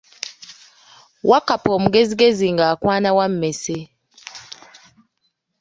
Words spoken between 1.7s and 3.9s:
omugezigezi ng’akwana wammese.